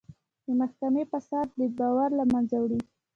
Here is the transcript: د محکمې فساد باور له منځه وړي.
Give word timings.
د 0.45 0.47
محکمې 0.59 1.03
فساد 1.11 1.47
باور 1.79 2.09
له 2.19 2.23
منځه 2.33 2.57
وړي. 2.59 2.79